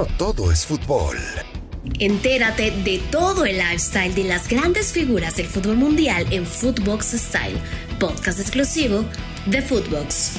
no 0.00 0.06
todo 0.16 0.50
es 0.50 0.64
fútbol. 0.64 1.18
Entérate 1.98 2.70
de 2.70 3.02
todo 3.10 3.44
el 3.44 3.58
lifestyle 3.58 4.14
de 4.14 4.24
las 4.24 4.48
grandes 4.48 4.94
figuras 4.94 5.36
del 5.36 5.44
fútbol 5.46 5.76
mundial 5.76 6.26
en 6.30 6.46
Footbox 6.46 7.08
Style, 7.08 7.58
podcast 7.98 8.40
exclusivo 8.40 9.04
de 9.44 9.60
Footbox. 9.60 10.36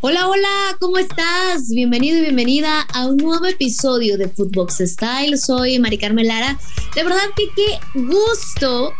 Hola, 0.00 0.26
hola, 0.26 0.76
¿cómo 0.80 0.98
estás? 0.98 1.68
Bienvenido 1.68 2.18
y 2.18 2.22
bienvenida 2.22 2.80
a 2.92 3.06
un 3.06 3.18
nuevo 3.18 3.46
episodio 3.46 4.18
de 4.18 4.28
Footbox 4.28 4.78
Style. 4.78 5.38
Soy 5.38 5.78
Mari 5.78 5.98
Carmen 5.98 6.26
Lara. 6.26 6.58
De 6.96 7.04
verdad 7.04 7.20
que 7.36 7.44
qué 7.54 7.78
gusto 7.94 8.92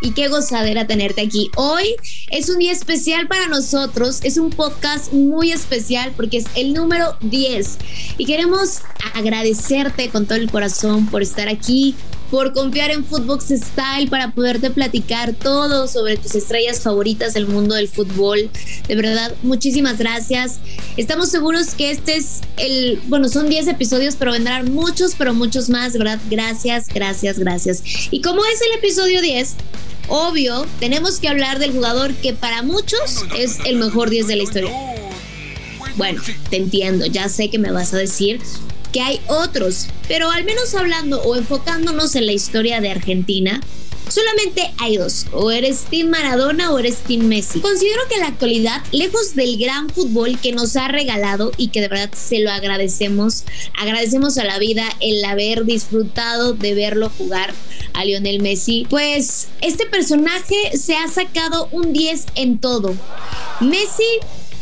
y 0.00 0.12
qué 0.12 0.28
gozadera 0.28 0.86
tenerte 0.86 1.20
aquí. 1.20 1.50
Hoy 1.56 1.96
es 2.30 2.48
un 2.48 2.58
día 2.58 2.72
especial 2.72 3.28
para 3.28 3.48
nosotros, 3.48 4.20
es 4.22 4.38
un 4.38 4.50
podcast 4.50 5.12
muy 5.12 5.52
especial 5.52 6.12
porque 6.16 6.38
es 6.38 6.46
el 6.54 6.72
número 6.72 7.16
10 7.20 7.78
y 8.18 8.24
queremos 8.24 8.82
agradecerte 9.14 10.10
con 10.10 10.26
todo 10.26 10.38
el 10.38 10.50
corazón 10.50 11.06
por 11.06 11.22
estar 11.22 11.48
aquí, 11.48 11.94
por 12.30 12.52
confiar 12.52 12.90
en 12.90 13.04
Footbox 13.04 13.46
Style 13.48 14.08
para 14.10 14.32
poderte 14.32 14.70
platicar 14.70 15.32
todo 15.32 15.88
sobre 15.88 16.16
tus 16.16 16.34
estrellas 16.34 16.80
favoritas 16.80 17.34
del 17.34 17.46
mundo 17.46 17.74
del 17.74 17.88
fútbol. 17.88 18.50
De 18.86 18.94
verdad, 18.94 19.34
muchísimas 19.42 19.98
gracias. 19.98 20.58
Estamos 20.96 21.30
seguros 21.30 21.74
que 21.74 21.90
este 21.90 22.16
es 22.16 22.40
el, 22.56 23.00
bueno, 23.06 23.28
son 23.28 23.48
10 23.48 23.68
episodios, 23.68 24.16
pero 24.16 24.32
vendrán 24.32 24.72
muchos, 24.72 25.14
pero 25.16 25.34
muchos 25.34 25.68
más, 25.70 25.92
¿verdad? 25.94 26.18
Gracias, 26.30 26.88
gracias, 26.88 27.38
gracias. 27.38 27.82
Y 28.10 28.20
como 28.20 28.44
es 28.44 28.60
el 28.60 28.78
episodio 28.78 29.20
10, 29.22 29.54
obvio, 30.08 30.66
tenemos 30.80 31.20
que 31.20 31.28
hablar 31.28 31.58
del 31.58 31.72
jugador 31.72 32.12
que 32.14 32.34
para 32.34 32.62
muchos 32.62 33.24
es 33.36 33.58
el 33.64 33.76
mejor 33.76 34.10
10 34.10 34.26
de 34.26 34.36
la 34.36 34.42
historia. 34.42 34.70
Bueno, 35.96 36.22
te 36.50 36.56
entiendo, 36.56 37.06
ya 37.06 37.28
sé 37.28 37.50
que 37.50 37.58
me 37.58 37.72
vas 37.72 37.92
a 37.92 37.96
decir 37.96 38.40
que 38.92 39.00
hay 39.00 39.20
otros, 39.28 39.88
pero 40.06 40.30
al 40.30 40.44
menos 40.44 40.74
hablando 40.74 41.22
o 41.22 41.36
enfocándonos 41.36 42.14
en 42.16 42.26
la 42.26 42.32
historia 42.32 42.80
de 42.80 42.90
Argentina, 42.90 43.60
Solamente 44.08 44.72
hay 44.78 44.96
dos, 44.96 45.26
o 45.32 45.50
eres 45.50 45.84
Team 45.90 46.08
Maradona 46.08 46.72
o 46.72 46.78
eres 46.78 46.98
Team 47.00 47.26
Messi. 47.26 47.60
Considero 47.60 48.00
que 48.08 48.14
en 48.14 48.20
la 48.22 48.28
actualidad, 48.28 48.82
lejos 48.90 49.34
del 49.34 49.58
gran 49.58 49.90
fútbol 49.90 50.38
que 50.40 50.52
nos 50.52 50.76
ha 50.76 50.88
regalado 50.88 51.52
y 51.58 51.68
que 51.68 51.82
de 51.82 51.88
verdad 51.88 52.10
se 52.14 52.38
lo 52.38 52.50
agradecemos, 52.50 53.44
agradecemos 53.78 54.38
a 54.38 54.44
la 54.44 54.58
vida 54.58 54.84
el 55.00 55.22
haber 55.24 55.66
disfrutado 55.66 56.54
de 56.54 56.72
verlo 56.74 57.10
jugar 57.18 57.52
a 57.92 58.04
Lionel 58.04 58.40
Messi, 58.40 58.86
pues 58.88 59.48
este 59.60 59.84
personaje 59.84 60.56
se 60.78 60.96
ha 60.96 61.08
sacado 61.08 61.68
un 61.70 61.92
10 61.92 62.26
en 62.36 62.58
todo. 62.58 62.94
Messi 63.60 64.04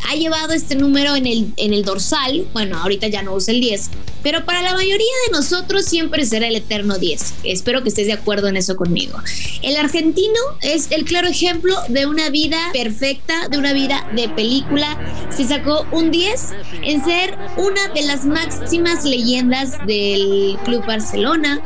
ha 0.09 0.15
llevado 0.15 0.53
este 0.53 0.77
número 0.77 1.17
en 1.17 1.27
el, 1.27 1.53
en 1.57 1.73
el 1.73 1.85
dorsal, 1.85 2.47
bueno, 2.53 2.79
ahorita 2.79 3.09
ya 3.09 3.23
no 3.23 3.35
usa 3.35 3.53
el 3.53 3.61
10, 3.61 3.91
pero 4.23 4.45
para 4.45 4.63
la 4.63 4.75
mayoría 4.75 5.13
de 5.27 5.33
nosotros 5.37 5.85
siempre 5.85 6.27
será 6.27 6.49
el 6.49 6.57
eterno 6.57 6.99
10. 6.99 7.35
Espero 7.45 7.83
que 7.83 7.89
estés 7.91 8.07
de 8.07 8.13
acuerdo 8.13 8.49
en 8.49 8.57
eso 8.57 8.77
conmigo. 8.77 9.19
El 9.63 9.77
argentino 9.77 10.39
es 10.63 10.89
el 10.91 11.05
claro 11.05 11.29
ejemplo 11.29 11.77
de 11.89 12.07
una 12.07 12.29
vida 12.31 12.59
perfecta, 12.73 13.49
de 13.49 13.59
una 13.59 13.73
vida 13.73 14.09
de 14.15 14.29
película. 14.29 14.99
Se 15.31 15.45
sacó 15.45 15.87
un 15.93 16.11
10 16.11 16.51
en 16.83 17.05
ser 17.05 17.39
una 17.57 17.89
de 17.95 18.03
las 18.03 18.25
máximas 18.25 19.05
leyendas 19.05 19.79
del 19.87 20.59
Club 20.65 20.85
Barcelona. 20.87 21.61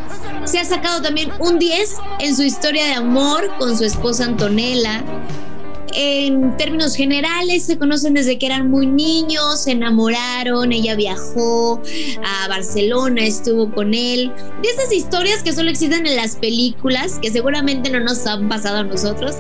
Se 0.44 0.58
ha 0.58 0.64
sacado 0.64 1.00
también 1.00 1.30
un 1.38 1.58
10 1.58 1.94
en 2.20 2.36
su 2.36 2.42
historia 2.42 2.84
de 2.84 2.92
amor 2.92 3.50
con 3.58 3.76
su 3.76 3.84
esposa 3.84 4.24
Antonella 4.24 5.02
en 5.94 6.56
términos 6.56 6.94
generales 6.94 7.64
se 7.64 7.78
conocen 7.78 8.14
desde 8.14 8.38
que 8.38 8.46
eran 8.46 8.70
muy 8.70 8.86
niños, 8.86 9.62
se 9.64 9.72
enamoraron, 9.72 10.72
ella 10.72 10.94
viajó 10.94 11.80
a 12.24 12.48
Barcelona, 12.48 13.22
estuvo 13.24 13.70
con 13.70 13.94
él. 13.94 14.32
De 14.62 14.68
esas 14.68 14.92
historias 14.92 15.42
que 15.42 15.52
solo 15.52 15.70
existen 15.70 16.06
en 16.06 16.16
las 16.16 16.36
películas, 16.36 17.18
que 17.20 17.30
seguramente 17.30 17.90
no 17.90 18.00
nos 18.00 18.26
han 18.26 18.48
pasado 18.48 18.78
a 18.78 18.84
nosotros. 18.84 19.36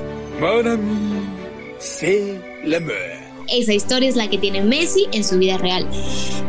Esa 3.48 3.72
historia 3.72 4.08
es 4.08 4.16
la 4.16 4.30
que 4.30 4.38
tiene 4.38 4.62
Messi 4.62 5.06
en 5.12 5.24
su 5.24 5.38
vida 5.38 5.58
real. 5.58 5.86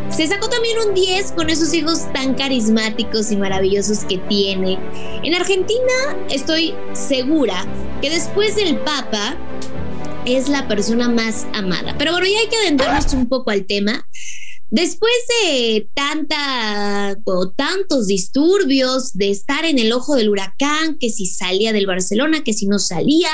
Se 0.09 0.27
sacó 0.27 0.49
también 0.49 0.77
un 0.87 0.93
10 0.93 1.31
con 1.31 1.49
esos 1.49 1.73
hijos 1.73 2.11
tan 2.13 2.35
carismáticos 2.35 3.31
y 3.31 3.37
maravillosos 3.37 4.05
que 4.05 4.17
tiene. 4.17 4.77
En 5.23 5.33
Argentina 5.33 5.93
estoy 6.29 6.75
segura 6.93 7.65
que 8.01 8.09
después 8.09 8.55
del 8.55 8.77
Papa, 8.77 9.35
es 10.35 10.49
la 10.49 10.67
persona 10.67 11.09
más 11.09 11.45
amada. 11.53 11.95
Pero 11.97 12.11
bueno, 12.11 12.27
ya 12.27 12.39
hay 12.39 12.47
que 12.47 12.57
adentrarnos 12.57 13.13
un 13.13 13.27
poco 13.27 13.51
al 13.51 13.65
tema. 13.65 14.07
Después 14.69 15.11
de 15.43 15.89
tanta 15.93 17.17
o 17.25 17.49
tantos 17.49 18.07
disturbios, 18.07 19.11
de 19.13 19.29
estar 19.29 19.65
en 19.65 19.79
el 19.79 19.91
ojo 19.91 20.15
del 20.15 20.29
huracán, 20.29 20.97
que 20.97 21.09
si 21.09 21.25
salía 21.25 21.73
del 21.73 21.87
Barcelona, 21.87 22.43
que 22.43 22.53
si 22.53 22.67
no 22.67 22.79
salía, 22.79 23.29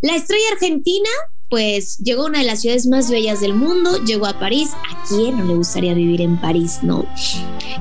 la 0.00 0.16
estrella 0.16 0.50
argentina 0.52 1.08
pues 1.52 1.98
llegó 1.98 2.22
a 2.22 2.26
una 2.28 2.38
de 2.38 2.46
las 2.46 2.62
ciudades 2.62 2.86
más 2.86 3.10
bellas 3.10 3.42
del 3.42 3.52
mundo, 3.52 4.02
llegó 4.06 4.24
a 4.24 4.38
París. 4.38 4.70
¿A 4.72 5.04
quién 5.06 5.36
no 5.36 5.44
le 5.44 5.54
gustaría 5.54 5.92
vivir 5.92 6.22
en 6.22 6.40
París, 6.40 6.78
no? 6.80 7.04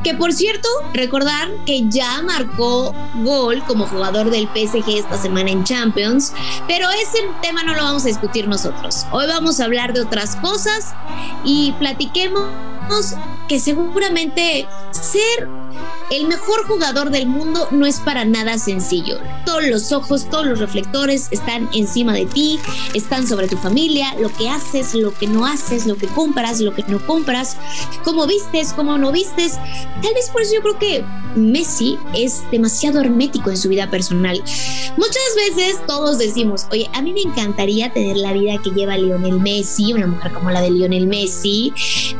Que 0.04 0.14
por 0.14 0.34
cierto, 0.34 0.68
recordar 0.94 1.50
que 1.66 1.88
ya 1.90 2.22
marcó 2.22 2.94
gol 3.24 3.64
como 3.68 3.88
jugador 3.88 4.30
del 4.30 4.50
PSG 4.50 4.98
esta 4.98 5.18
semana 5.18 5.52
en 5.52 5.64
Champions, 5.64 6.34
pero 6.68 6.90
ese 6.90 7.20
tema 7.42 7.64
no 7.64 7.74
lo 7.74 7.82
vamos 7.82 8.04
a 8.04 8.10
discutir 8.10 8.46
nosotros. 8.46 9.06
Hoy 9.14 9.26
vamos 9.28 9.62
a 9.62 9.64
hablar 9.64 9.94
de 9.94 10.02
otras 10.02 10.36
cosas 10.36 10.94
y 11.46 11.72
platiquemos 11.80 12.50
que 13.48 13.60
seguramente 13.60 14.68
ser 14.92 15.48
el 16.12 16.28
mejor 16.28 16.66
jugador 16.68 17.10
del 17.10 17.26
mundo 17.26 17.68
no 17.72 17.86
es 17.86 18.00
para 18.00 18.26
nada 18.26 18.58
sencillo. 18.58 19.18
Todos 19.46 19.64
los 19.68 19.92
ojos, 19.92 20.30
todos 20.30 20.46
los 20.46 20.60
reflectores 20.60 21.30
están 21.32 21.70
encima 21.74 22.14
de 22.14 22.26
ti, 22.26 22.60
están 22.94 23.28
sobre 23.28 23.48
tu 23.48 23.58
familia, 23.58 24.14
lo 24.20 24.30
que 24.30 24.50
haces, 24.50 24.94
lo 24.94 25.14
que 25.14 25.28
no 25.28 25.46
haces, 25.46 25.86
lo 25.86 25.96
que 25.96 26.08
compras, 26.08 26.60
lo 26.60 26.74
que 26.74 26.84
no 26.84 27.06
compras, 27.06 27.58
cómo 28.04 28.28
vistes, 28.28 28.74
cómo 28.74 28.98
no 28.98 29.12
vistes. 29.12 29.54
Tal 30.02 30.14
vez 30.14 30.30
por 30.30 30.42
eso 30.42 30.56
yo 30.56 30.62
creo 30.62 30.80
que 30.80 31.06
Messi 31.36 31.98
es 32.14 32.44
demasiado 32.52 33.00
hermético 33.00 33.50
en 33.50 33.58
su 33.58 33.70
vida 33.70 33.90
personal. 33.90 34.44
Muchas 34.98 35.36
veces 35.36 35.78
todos 35.88 36.18
decimos, 36.18 36.68
oye, 36.72 36.90
a 36.94 37.02
mí 37.02 37.14
me 37.14 37.22
encantaría 37.22 37.94
tener 37.94 38.18
la 38.18 38.34
vida 38.34 38.58
que 38.62 38.72
lleva 38.72 38.98
Lionel 38.98 39.40
Messi, 39.40 39.94
una 39.94 40.08
mujer 40.08 40.34
como 40.34 40.52
la 40.52 40.62
de 40.62 40.72
Lionel 40.72 41.08
Messi, 41.08 41.74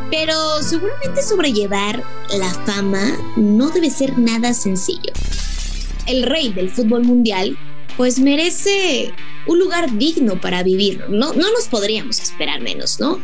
pero 0.10 0.51
seguramente 0.62 1.22
sobrellevar 1.24 2.04
la 2.38 2.54
fama 2.66 3.18
no 3.38 3.70
debe 3.70 3.90
ser 3.90 4.18
nada 4.18 4.54
sencillo. 4.54 5.14
El 6.08 6.24
rey 6.24 6.52
del 6.52 6.70
fútbol 6.70 7.04
mundial 7.04 7.58
pues 7.98 8.20
merece 8.20 9.14
un 9.48 9.60
lugar 9.60 9.98
digno 9.98 10.40
para 10.40 10.64
vivir. 10.64 11.06
No, 11.10 11.34
no 11.34 11.52
nos 11.52 11.68
podríamos 11.68 12.20
esperar 12.20 12.62
menos, 12.62 13.00
¿no? 13.00 13.20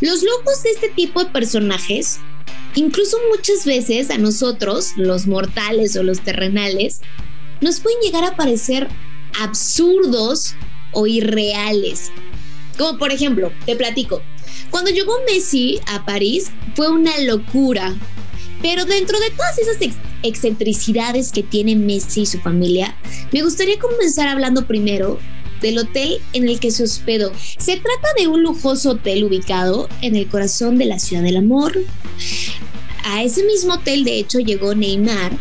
Los 0.00 0.22
locos 0.22 0.62
de 0.62 0.70
este 0.70 0.88
tipo 0.88 1.22
de 1.22 1.30
personajes, 1.30 2.18
incluso 2.74 3.16
muchas 3.30 3.64
veces 3.64 4.10
a 4.10 4.18
nosotros, 4.18 4.92
los 4.96 5.26
mortales 5.26 5.96
o 5.96 6.02
los 6.02 6.20
terrenales, 6.20 7.00
nos 7.60 7.80
pueden 7.80 8.00
llegar 8.00 8.24
a 8.24 8.36
parecer 8.36 8.88
absurdos 9.40 10.54
o 10.92 11.06
irreales. 11.06 12.10
Como 12.76 12.98
por 12.98 13.12
ejemplo, 13.12 13.52
te 13.66 13.76
platico, 13.76 14.22
cuando 14.72 14.90
llegó 14.90 15.12
Messi 15.26 15.78
a 15.86 16.04
París 16.04 16.50
fue 16.74 16.90
una 16.90 17.16
locura, 17.20 17.94
pero 18.62 18.84
dentro 18.86 19.20
de 19.20 19.30
todas 19.30 19.58
esas 19.58 19.76
excentricidades 20.24 21.30
que 21.30 21.42
tiene 21.42 21.76
Messi 21.76 22.22
y 22.22 22.26
su 22.26 22.40
familia, 22.40 22.96
me 23.32 23.42
gustaría 23.42 23.78
comenzar 23.78 24.28
hablando 24.28 24.66
primero 24.66 25.20
del 25.60 25.78
hotel 25.78 26.20
en 26.32 26.48
el 26.48 26.58
que 26.58 26.70
se 26.70 26.84
hospedó. 26.84 27.32
Se 27.58 27.74
trata 27.76 28.08
de 28.18 28.28
un 28.28 28.42
lujoso 28.42 28.92
hotel 28.92 29.24
ubicado 29.24 29.88
en 30.00 30.16
el 30.16 30.26
corazón 30.26 30.78
de 30.78 30.86
la 30.86 30.98
ciudad 30.98 31.22
del 31.22 31.36
amor. 31.36 31.78
A 33.04 33.22
ese 33.22 33.44
mismo 33.44 33.74
hotel, 33.74 34.04
de 34.04 34.18
hecho, 34.18 34.38
llegó 34.38 34.74
Neymar 34.74 35.32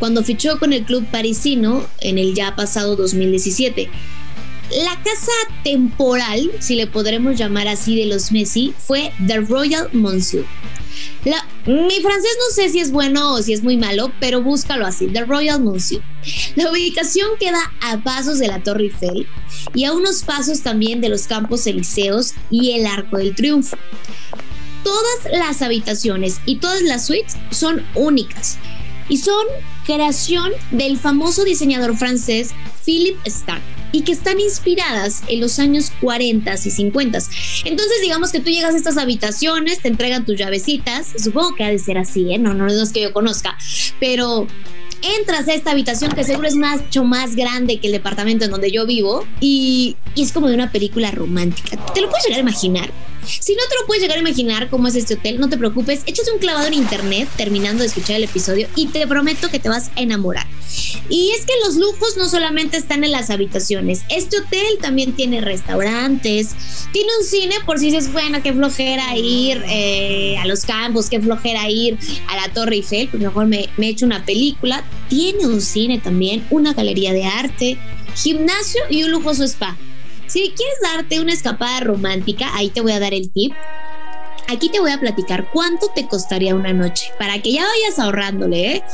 cuando 0.00 0.24
fichó 0.24 0.58
con 0.58 0.72
el 0.72 0.84
club 0.84 1.06
parisino 1.12 1.86
en 2.00 2.18
el 2.18 2.34
ya 2.34 2.56
pasado 2.56 2.96
2017. 2.96 3.88
La 4.70 4.94
casa 5.02 5.32
temporal, 5.64 6.50
si 6.60 6.76
le 6.76 6.86
podremos 6.86 7.36
llamar 7.36 7.68
así, 7.68 7.96
de 7.96 8.06
los 8.06 8.30
Messi 8.30 8.72
fue 8.78 9.12
The 9.26 9.40
Royal 9.40 9.88
Monsieur 9.92 10.46
mi 11.66 12.00
francés 12.00 12.36
no 12.38 12.54
sé 12.54 12.68
si 12.70 12.80
es 12.80 12.90
bueno 12.90 13.34
o 13.34 13.42
si 13.42 13.52
es 13.52 13.62
muy 13.62 13.76
malo, 13.76 14.12
pero 14.20 14.42
búscalo 14.42 14.86
así, 14.86 15.06
The 15.06 15.24
Royal 15.24 15.60
Monsieur. 15.62 16.02
La 16.56 16.70
ubicación 16.70 17.28
queda 17.38 17.60
a 17.82 17.98
pasos 18.02 18.38
de 18.38 18.48
la 18.48 18.62
Torre 18.62 18.84
Eiffel 18.84 19.26
y 19.74 19.84
a 19.84 19.92
unos 19.92 20.22
pasos 20.22 20.62
también 20.62 21.00
de 21.00 21.08
los 21.08 21.26
Campos 21.26 21.66
Elíseos 21.66 22.34
y 22.50 22.72
el 22.72 22.86
Arco 22.86 23.18
del 23.18 23.34
Triunfo. 23.34 23.76
Todas 24.82 25.32
las 25.32 25.60
habitaciones 25.62 26.40
y 26.46 26.56
todas 26.56 26.82
las 26.82 27.06
suites 27.06 27.36
son 27.50 27.84
únicas. 27.94 28.58
y 29.08 29.16
son 29.16 29.44
creación 29.86 30.52
del 30.70 30.96
famoso 30.96 31.42
diseñador 31.42 31.96
francés 31.96 32.50
Philippe 32.84 33.18
Stark 33.28 33.79
y 33.92 34.02
que 34.02 34.12
están 34.12 34.40
inspiradas 34.40 35.22
en 35.28 35.40
los 35.40 35.58
años 35.58 35.92
40 36.00 36.52
y 36.52 36.70
50. 36.70 37.18
Entonces, 37.64 38.00
digamos 38.02 38.32
que 38.32 38.40
tú 38.40 38.50
llegas 38.50 38.74
a 38.74 38.76
estas 38.76 38.96
habitaciones, 38.96 39.80
te 39.80 39.88
entregan 39.88 40.24
tus 40.24 40.36
llavecitas, 40.36 41.08
supongo 41.18 41.54
que 41.54 41.64
ha 41.64 41.70
de 41.70 41.78
ser 41.78 41.98
así, 41.98 42.32
¿eh? 42.32 42.38
no, 42.38 42.54
no, 42.54 42.66
no 42.66 42.82
es 42.82 42.92
que 42.92 43.02
yo 43.02 43.12
conozca, 43.12 43.56
pero 43.98 44.46
entras 45.18 45.48
a 45.48 45.54
esta 45.54 45.70
habitación 45.70 46.12
que 46.12 46.24
seguro 46.24 46.48
es 46.48 46.56
mucho 46.56 47.04
más 47.04 47.34
grande 47.34 47.78
que 47.78 47.86
el 47.86 47.92
departamento 47.92 48.44
en 48.44 48.50
donde 48.50 48.70
yo 48.70 48.86
vivo 48.86 49.26
y, 49.40 49.96
y, 50.14 50.22
es 50.22 50.32
como 50.32 50.48
de 50.48 50.54
una 50.54 50.70
película 50.70 51.10
romántica. 51.10 51.76
¿Te 51.94 52.00
lo 52.00 52.08
puedes 52.08 52.24
llegar 52.24 52.38
a 52.38 52.42
imaginar? 52.42 52.90
Si 53.26 53.54
no 53.54 53.62
te 53.68 53.74
lo 53.80 53.86
puedes 53.86 54.02
llegar 54.02 54.18
a 54.18 54.20
imaginar 54.20 54.68
cómo 54.68 54.88
es 54.88 54.94
este 54.94 55.14
hotel, 55.14 55.40
no 55.40 55.48
te 55.48 55.58
preocupes, 55.58 56.02
échate 56.06 56.32
un 56.32 56.38
clavado 56.38 56.66
en 56.66 56.74
internet 56.74 57.28
terminando 57.36 57.82
de 57.82 57.88
escuchar 57.88 58.16
el 58.16 58.24
episodio 58.24 58.68
y 58.76 58.86
te 58.86 59.06
prometo 59.06 59.48
que 59.48 59.58
te 59.58 59.68
vas 59.68 59.90
a 59.96 60.00
enamorar. 60.00 60.46
Y 61.08 61.32
es 61.32 61.44
que 61.44 61.52
los 61.64 61.76
lujos 61.76 62.16
no 62.16 62.28
solamente 62.28 62.76
están 62.76 63.04
en 63.04 63.12
las 63.12 63.30
habitaciones, 63.30 64.02
este 64.08 64.38
hotel 64.38 64.78
también 64.80 65.12
tiene 65.12 65.40
restaurantes, 65.40 66.54
tiene 66.92 67.08
un 67.20 67.26
cine 67.26 67.54
por 67.66 67.78
si 67.78 67.86
dices, 67.86 68.12
bueno, 68.12 68.42
qué 68.42 68.52
flojera 68.52 69.16
ir 69.16 69.62
eh, 69.68 70.36
a 70.38 70.46
los 70.46 70.64
campos, 70.64 71.08
qué 71.08 71.20
flojera 71.20 71.68
ir 71.68 71.98
a 72.28 72.36
la 72.36 72.52
Torre 72.52 72.76
Eiffel, 72.76 73.08
pues 73.08 73.22
mejor 73.22 73.46
me, 73.46 73.68
me 73.76 73.88
echo 73.88 74.06
una 74.06 74.24
película. 74.24 74.84
Tiene 75.08 75.46
un 75.46 75.60
cine 75.60 75.98
también, 75.98 76.46
una 76.50 76.72
galería 76.72 77.12
de 77.12 77.24
arte, 77.24 77.78
gimnasio 78.14 78.80
y 78.90 79.02
un 79.02 79.10
lujoso 79.10 79.44
spa. 79.44 79.76
Si 80.30 80.42
quieres 80.52 80.78
darte 80.80 81.18
una 81.18 81.32
escapada 81.32 81.80
romántica, 81.80 82.54
ahí 82.54 82.70
te 82.70 82.80
voy 82.80 82.92
a 82.92 83.00
dar 83.00 83.12
el 83.12 83.32
tip. 83.32 83.52
Aquí 84.46 84.68
te 84.68 84.78
voy 84.78 84.92
a 84.92 85.00
platicar 85.00 85.50
cuánto 85.52 85.88
te 85.88 86.06
costaría 86.06 86.54
una 86.54 86.72
noche 86.72 87.12
para 87.18 87.42
que 87.42 87.52
ya 87.52 87.66
vayas 87.66 87.98
ahorrándole. 87.98 88.76
¿eh? 88.76 88.84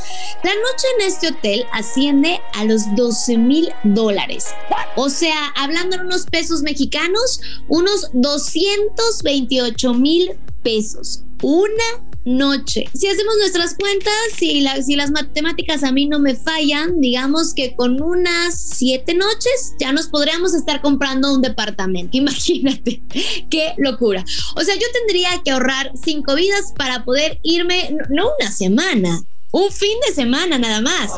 La 0.43 0.49
noche 0.49 0.87
en 0.97 1.05
este 1.05 1.27
hotel 1.27 1.65
asciende 1.73 2.41
a 2.55 2.65
los 2.65 2.95
12 2.95 3.37
mil 3.37 3.69
dólares. 3.83 4.47
O 4.95 5.09
sea, 5.09 5.49
hablando 5.55 5.97
en 5.97 6.07
unos 6.07 6.25
pesos 6.25 6.63
mexicanos, 6.63 7.39
unos 7.67 8.09
228 8.13 9.93
mil 9.93 10.31
pesos. 10.63 11.23
Una 11.43 12.03
noche. 12.27 12.89
Si 12.93 13.07
hacemos 13.07 13.35
nuestras 13.39 13.75
cuentas, 13.75 14.13
si, 14.35 14.61
las 14.61 15.11
matemáticas 15.11 15.83
a 15.83 15.91
mí 15.93 16.07
no 16.07 16.19
me 16.19 16.35
fallan, 16.35 16.99
digamos 16.99 17.53
que 17.53 17.73
con 17.75 18.01
unas 18.01 18.59
siete 18.59 19.13
noches 19.13 19.73
ya 19.79 19.93
nos 19.93 20.09
podríamos 20.09 20.53
estar 20.53 20.81
comprando 20.81 21.33
un 21.33 21.41
departamento. 21.41 22.17
Imagínate, 22.17 23.01
qué 23.49 23.73
locura. 23.77 24.25
O 24.55 24.61
sea, 24.61 24.75
yo 24.75 24.85
tendría 24.93 25.29
que 25.43 25.51
ahorrar 25.51 25.91
cinco 26.03 26.35
vidas 26.35 26.73
para 26.75 27.05
poder 27.05 27.39
irme, 27.43 27.95
no 28.09 28.29
una 28.39 28.51
semana, 28.51 29.21
un 29.51 29.71
fin 29.71 29.97
de 30.05 30.13
semana 30.13 30.57
nada 30.57 30.81
más. 30.81 31.11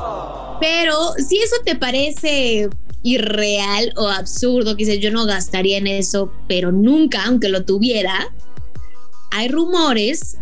Pero 0.61 1.13
si 1.27 1.39
eso 1.39 1.55
te 1.65 1.75
parece 1.75 2.69
irreal 3.01 3.93
o 3.95 4.07
absurdo, 4.09 4.75
que 4.75 4.85
dices, 4.85 4.99
yo 4.99 5.09
no 5.09 5.25
gastaría 5.25 5.77
en 5.77 5.87
eso, 5.87 6.31
pero 6.47 6.71
nunca, 6.71 7.23
aunque 7.25 7.49
lo 7.49 7.65
tuviera, 7.65 8.31
hay 9.31 9.47
rumores 9.47 10.37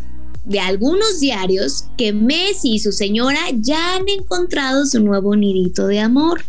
de 0.48 0.60
algunos 0.62 1.20
diarios 1.20 1.86
que 1.98 2.14
Messi 2.14 2.76
y 2.76 2.80
su 2.80 2.92
señora 2.92 3.40
ya 3.54 3.96
han 3.96 4.08
encontrado 4.08 4.86
su 4.86 5.02
nuevo 5.02 5.36
nidito 5.36 5.88
de 5.88 6.00
amor. 6.00 6.44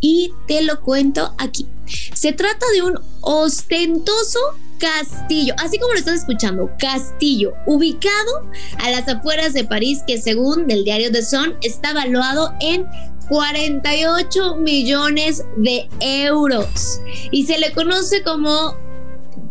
Y 0.00 0.32
te 0.46 0.62
lo 0.62 0.80
cuento 0.80 1.34
aquí. 1.38 1.66
Se 2.14 2.32
trata 2.32 2.64
de 2.74 2.82
un 2.82 2.98
ostentoso 3.20 4.38
castillo, 4.78 5.54
así 5.58 5.78
como 5.78 5.92
lo 5.92 5.98
estás 5.98 6.20
escuchando, 6.20 6.70
castillo, 6.78 7.52
ubicado 7.66 8.48
a 8.78 8.90
las 8.90 9.08
afueras 9.08 9.52
de 9.52 9.64
París, 9.64 10.02
que 10.06 10.18
según 10.18 10.70
el 10.70 10.84
diario 10.84 11.10
The 11.10 11.24
Sun 11.24 11.56
está 11.62 11.92
valuado 11.92 12.52
en 12.60 12.86
48 13.28 14.56
millones 14.56 15.44
de 15.56 15.88
euros 16.00 17.00
y 17.30 17.44
se 17.44 17.58
le 17.58 17.72
conoce 17.72 18.22
como 18.22 18.74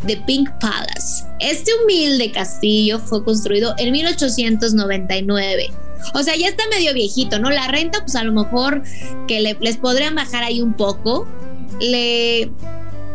The 0.05 0.17
Pink 0.27 0.49
Palace. 0.59 1.25
Este 1.39 1.71
humilde 1.83 2.31
castillo 2.31 2.99
fue 2.99 3.23
construido 3.23 3.73
en 3.77 3.91
1899. 3.91 5.69
O 6.13 6.23
sea, 6.23 6.35
ya 6.35 6.47
está 6.47 6.63
medio 6.69 6.93
viejito, 6.93 7.39
¿no? 7.39 7.49
La 7.49 7.67
renta, 7.67 7.99
pues 8.01 8.15
a 8.15 8.23
lo 8.23 8.31
mejor 8.31 8.83
que 9.27 9.41
les 9.41 9.77
podrían 9.77 10.15
bajar 10.15 10.43
ahí 10.43 10.61
un 10.61 10.73
poco. 10.73 11.27
Le, 11.79 12.51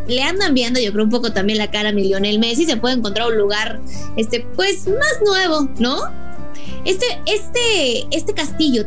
le 0.07 0.21
andan 0.21 0.53
viendo, 0.53 0.79
yo 0.79 0.91
creo, 0.91 1.05
un 1.05 1.09
poco 1.09 1.31
también 1.31 1.57
la 1.57 1.71
cara 1.71 1.89
a 1.89 1.91
Lionel 1.93 2.39
Messi. 2.39 2.65
Se 2.65 2.77
puede 2.77 2.95
encontrar 2.95 3.27
un 3.27 3.37
lugar, 3.37 3.79
este, 4.17 4.41
pues 4.55 4.87
más 4.87 5.19
nuevo, 5.25 5.69
¿no? 5.79 6.22
Este, 6.85 7.05
este, 7.25 8.07
este 8.11 8.33
castillo 8.33 8.85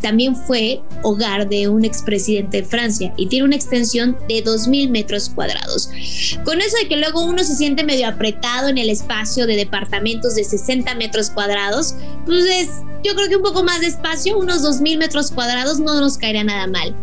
también 0.00 0.36
fue 0.36 0.80
hogar 1.02 1.48
de 1.48 1.68
un 1.68 1.84
expresidente 1.84 2.58
de 2.58 2.68
Francia 2.68 3.12
y 3.16 3.26
tiene 3.26 3.46
una 3.46 3.56
extensión 3.56 4.16
de 4.28 4.44
2.000 4.44 4.90
metros 4.90 5.28
cuadrados. 5.30 5.90
Con 6.44 6.60
eso 6.60 6.76
de 6.82 6.88
que 6.88 6.96
luego 6.96 7.24
uno 7.24 7.42
se 7.44 7.56
siente 7.56 7.84
medio 7.84 8.08
apretado 8.08 8.68
en 8.68 8.78
el 8.78 8.90
espacio 8.90 9.46
de 9.46 9.56
departamentos 9.56 10.34
de 10.34 10.44
60 10.44 10.94
metros 10.96 11.30
cuadrados, 11.30 11.94
pues 12.26 12.44
es, 12.44 12.68
yo 13.02 13.14
creo 13.14 13.28
que 13.28 13.36
un 13.36 13.42
poco 13.42 13.64
más 13.64 13.80
de 13.80 13.86
espacio, 13.86 14.38
unos 14.38 14.62
2.000 14.62 14.98
metros 14.98 15.30
cuadrados 15.30 15.80
no 15.80 16.00
nos 16.00 16.18
caería 16.18 16.44
nada 16.44 16.66
mal. 16.66 16.94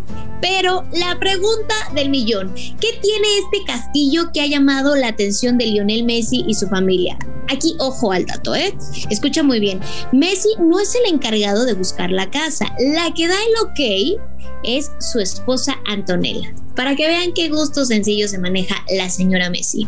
Pero 0.41 0.83
la 0.93 1.17
pregunta 1.17 1.73
del 1.95 2.09
millón, 2.09 2.53
¿qué 2.53 2.89
tiene 3.01 3.27
este 3.39 3.63
castillo 3.65 4.31
que 4.33 4.41
ha 4.41 4.47
llamado 4.47 4.95
la 4.95 5.07
atención 5.07 5.57
de 5.57 5.65
Lionel 5.65 6.03
Messi 6.03 6.43
y 6.47 6.53
su 6.53 6.67
familia? 6.67 7.17
Aquí 7.49 7.75
ojo 7.79 8.11
al 8.11 8.25
dato, 8.25 8.55
¿eh? 8.55 8.75
Escucha 9.09 9.43
muy 9.43 9.59
bien. 9.59 9.79
Messi 10.11 10.49
no 10.59 10.79
es 10.79 10.95
el 10.95 11.13
encargado 11.13 11.65
de 11.65 11.73
buscar 11.73 12.11
la 12.11 12.29
casa. 12.29 12.73
La 12.79 13.13
que 13.13 13.27
da 13.27 13.35
el 13.35 13.67
ok 13.67 14.21
es 14.63 14.91
su 14.99 15.19
esposa 15.19 15.75
Antonella. 15.85 16.53
Para 16.75 16.95
que 16.95 17.07
vean 17.07 17.33
qué 17.33 17.49
gusto 17.49 17.85
sencillo 17.85 18.27
se 18.27 18.39
maneja 18.39 18.75
la 18.95 19.09
señora 19.09 19.49
Messi. 19.49 19.87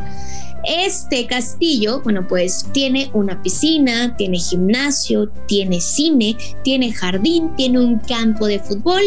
Este 0.67 1.27
castillo, 1.27 2.01
bueno, 2.01 2.27
pues 2.27 2.65
tiene 2.73 3.09
una 3.13 3.41
piscina, 3.41 4.15
tiene 4.17 4.37
gimnasio, 4.37 5.29
tiene 5.47 5.79
cine, 5.79 6.35
tiene 6.63 6.91
jardín, 6.91 7.55
tiene 7.55 7.79
un 7.79 7.99
campo 7.99 8.47
de 8.47 8.59
fútbol, 8.59 9.01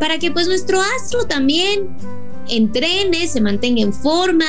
para 0.00 0.18
que 0.18 0.30
pues 0.30 0.48
nuestro 0.48 0.80
astro 0.80 1.26
también 1.26 1.94
entrene, 2.48 3.26
se 3.26 3.40
mantenga 3.40 3.82
en 3.82 3.92
forma, 3.92 4.44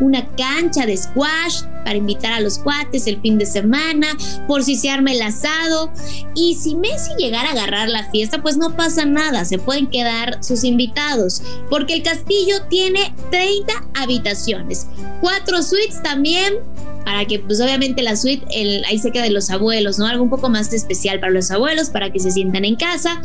una 0.00 0.26
cancha 0.36 0.86
de 0.86 0.96
squash 0.96 1.62
para 1.84 1.96
invitar 1.96 2.32
a 2.32 2.40
los 2.40 2.58
cuates 2.58 3.06
el 3.06 3.20
fin 3.20 3.38
de 3.38 3.46
semana, 3.46 4.06
por 4.46 4.62
si 4.62 4.76
se 4.76 4.90
arma 4.90 5.12
el 5.12 5.22
asado. 5.22 5.92
Y 6.34 6.54
si 6.54 6.74
Messi 6.74 7.10
llegara 7.18 7.48
a 7.48 7.52
agarrar 7.52 7.88
la 7.88 8.10
fiesta, 8.10 8.42
pues 8.42 8.56
no 8.56 8.76
pasa 8.76 9.04
nada, 9.04 9.44
se 9.44 9.58
pueden 9.58 9.88
quedar 9.88 10.42
sus 10.42 10.64
invitados, 10.64 11.42
porque 11.68 11.94
el 11.94 12.02
castillo 12.02 12.62
tiene 12.68 13.14
30 13.30 13.72
habitaciones, 13.94 14.86
cuatro 15.20 15.62
suites 15.62 16.02
también 16.02 16.54
para 17.04 17.24
que 17.24 17.38
pues 17.38 17.60
obviamente 17.60 18.02
la 18.02 18.16
suite 18.16 18.44
el, 18.54 18.84
ahí 18.84 18.98
se 18.98 19.10
queda 19.10 19.24
de 19.24 19.30
los 19.30 19.50
abuelos, 19.50 19.98
¿no? 19.98 20.06
Algo 20.06 20.22
un 20.22 20.30
poco 20.30 20.48
más 20.48 20.72
especial 20.72 21.20
para 21.20 21.32
los 21.32 21.50
abuelos, 21.50 21.90
para 21.90 22.12
que 22.12 22.20
se 22.20 22.30
sientan 22.30 22.64
en 22.64 22.76
casa. 22.76 23.20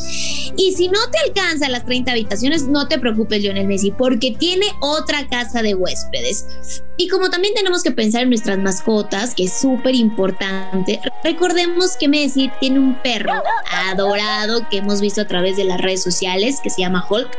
Y 0.56 0.74
si 0.74 0.88
no 0.88 1.00
te 1.12 1.20
alcanzan 1.28 1.72
las 1.72 1.86
30 1.86 2.12
habitaciones, 2.12 2.68
no 2.68 2.88
te 2.88 3.00
preocupes, 3.00 3.42
Lionel 3.42 3.68
Messi, 3.68 3.92
porque 3.92 4.36
tiene 4.38 4.66
otra 4.82 5.28
casa 5.28 5.62
de 5.62 5.76
huéspedes. 5.76 6.84
Y 6.98 7.08
como 7.08 7.30
también 7.30 7.54
tenemos 7.54 7.84
que 7.84 7.92
pensar 7.92 8.24
en 8.24 8.30
nuestras 8.30 8.58
mascotas, 8.58 9.36
que 9.36 9.44
es 9.44 9.60
súper 9.60 9.94
importante, 9.94 11.00
recordemos 11.24 11.96
que 11.96 12.08
Messi 12.08 12.50
tiene 12.60 12.80
un 12.80 12.96
perro 13.02 13.34
adorado 13.72 14.68
que 14.70 14.78
hemos 14.78 15.00
visto 15.00 15.22
a 15.22 15.28
través 15.28 15.58
de 15.58 15.64
las 15.64 15.80
redes 15.80 16.02
sociales, 16.02 16.60
que 16.62 16.72
se 16.72 16.82
llama 16.82 17.06
Hulk, 17.08 17.30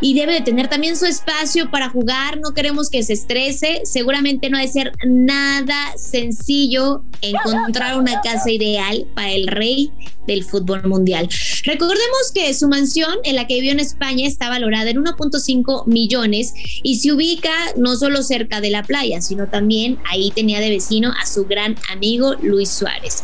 y 0.00 0.14
debe 0.14 0.34
de 0.34 0.40
tener 0.42 0.68
también 0.68 0.96
su 0.96 1.06
espacio 1.06 1.70
para 1.70 1.88
jugar, 1.88 2.38
no 2.40 2.52
queremos 2.52 2.90
que 2.90 3.02
se 3.02 3.14
estrese, 3.14 3.80
seguramente 3.84 4.50
no 4.50 4.58
ha 4.58 4.60
de 4.60 4.68
ser 4.68 4.92
nada 5.06 5.96
sencillo 5.96 7.02
encontrar 7.22 7.98
una 7.98 8.20
casa 8.20 8.50
ideal 8.50 9.06
para 9.14 9.32
el 9.32 9.46
rey 9.46 9.90
del 10.26 10.44
fútbol 10.44 10.84
mundial. 10.84 11.28
Recordemos 11.64 12.32
que 12.34 12.52
su 12.54 12.68
mansión 12.68 13.14
en 13.24 13.36
la 13.36 13.46
que 13.46 13.54
vivió 13.54 13.72
en 13.72 13.80
España 13.80 14.26
está 14.26 14.48
valorada 14.48 14.90
en 14.90 15.02
1.5 15.02 15.86
millones 15.86 16.52
y 16.82 16.96
se 16.96 17.12
ubica 17.12 17.52
no 17.76 17.96
solo 17.96 18.22
cerca 18.22 18.60
de 18.60 18.70
la 18.82 18.86
playa, 18.86 19.20
sino 19.20 19.48
también 19.48 19.98
ahí 20.10 20.32
tenía 20.34 20.60
de 20.60 20.70
vecino 20.70 21.12
a 21.20 21.26
su 21.26 21.46
gran 21.46 21.76
amigo 21.90 22.34
Luis 22.42 22.70
Suárez. 22.70 23.22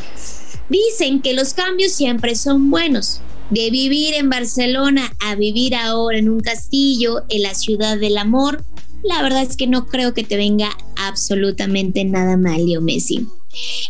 Dicen 0.68 1.20
que 1.20 1.34
los 1.34 1.54
cambios 1.54 1.92
siempre 1.92 2.34
son 2.34 2.70
buenos. 2.70 3.20
De 3.50 3.70
vivir 3.70 4.14
en 4.14 4.28
Barcelona 4.28 5.10
a 5.20 5.34
vivir 5.34 5.74
ahora 5.74 6.18
en 6.18 6.28
un 6.28 6.40
castillo 6.40 7.24
en 7.30 7.42
la 7.42 7.54
ciudad 7.54 7.98
del 7.98 8.18
amor, 8.18 8.62
la 9.02 9.22
verdad 9.22 9.42
es 9.42 9.56
que 9.56 9.66
no 9.66 9.86
creo 9.86 10.12
que 10.12 10.24
te 10.24 10.36
venga 10.36 10.70
absolutamente 10.96 12.04
nada 12.04 12.36
mal, 12.36 12.66
Leo 12.66 12.82
Messi. 12.82 13.26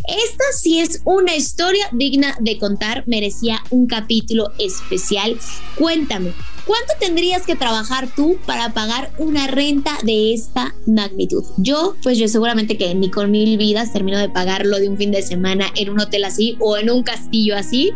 Esta 0.07 0.45
sí 0.57 0.81
es 0.81 1.03
una 1.05 1.35
historia 1.35 1.89
digna 1.93 2.37
de 2.41 2.59
contar, 2.59 3.05
merecía 3.07 3.63
un 3.71 3.87
capítulo 3.87 4.53
especial. 4.59 5.39
Cuéntame, 5.77 6.33
¿cuánto 6.67 6.93
tendrías 6.99 7.45
que 7.45 7.57
trabajar 7.57 8.09
tú 8.15 8.39
para 8.47 8.73
pagar 8.73 9.11
una 9.19 9.47
renta 9.47 9.99
de 10.03 10.33
esta 10.33 10.75
magnitud? 10.87 11.45
Yo, 11.59 11.97
pues 12.03 12.19
yo 12.19 12.29
seguramente 12.29 12.79
que 12.79 12.95
ni 12.95 13.11
con 13.11 13.31
mil 13.31 13.59
vidas 13.59 13.93
termino 13.93 14.19
de 14.19 14.29
pagarlo 14.29 14.79
de 14.79 14.89
un 14.89 14.97
fin 14.97 15.11
de 15.11 15.23
semana 15.23 15.67
en 15.75 15.91
un 15.91 16.01
hotel 16.01 16.25
así 16.25 16.57
o 16.61 16.77
en 16.77 16.91
un 16.91 17.03
castillo 17.03 17.57
así, 17.57 17.93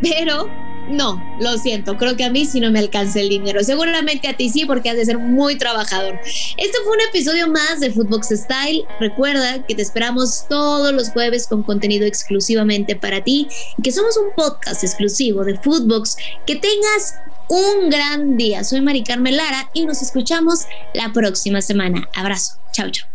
pero 0.00 0.48
no, 0.88 1.22
lo 1.40 1.56
siento, 1.58 1.96
creo 1.96 2.16
que 2.16 2.24
a 2.24 2.30
mí 2.30 2.44
sí 2.44 2.60
no 2.60 2.70
me 2.70 2.78
alcanza 2.78 3.20
el 3.20 3.28
dinero. 3.28 3.62
Seguramente 3.62 4.28
a 4.28 4.36
ti 4.36 4.48
sí, 4.48 4.64
porque 4.64 4.90
has 4.90 4.96
de 4.96 5.04
ser 5.04 5.18
muy 5.18 5.56
trabajador. 5.56 6.18
Este 6.56 6.78
fue 6.84 6.92
un 6.94 7.00
episodio 7.08 7.48
más 7.48 7.80
de 7.80 7.90
Footbox 7.90 8.28
Style. 8.28 8.84
Recuerda 9.00 9.64
que 9.66 9.74
te 9.74 9.82
esperamos 9.82 10.46
todos 10.48 10.92
los 10.92 11.10
jueves 11.10 11.46
con 11.46 11.62
contenido 11.62 12.06
exclusivamente 12.06 12.96
para 12.96 13.22
ti 13.22 13.48
y 13.78 13.82
que 13.82 13.92
somos 13.92 14.16
un 14.16 14.34
podcast 14.36 14.82
exclusivo 14.84 15.44
de 15.44 15.56
Footbox. 15.58 16.16
Que 16.46 16.56
tengas 16.56 17.14
un 17.48 17.90
gran 17.90 18.36
día. 18.36 18.64
Soy 18.64 18.80
Mari 18.80 19.04
Carmen 19.04 19.36
Lara 19.36 19.70
y 19.74 19.86
nos 19.86 20.02
escuchamos 20.02 20.66
la 20.94 21.12
próxima 21.12 21.60
semana. 21.60 22.08
Abrazo. 22.14 22.54
Chao, 22.72 22.90
chao. 22.90 23.08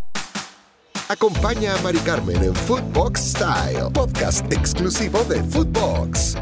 Acompaña 1.08 1.74
a 1.74 1.78
Mari 1.78 1.98
Carmen 2.00 2.42
en 2.42 2.54
Footbox 2.54 3.30
Style, 3.30 3.90
podcast 3.94 4.52
exclusivo 4.52 5.24
de 5.24 5.42
Footbox. 5.42 6.36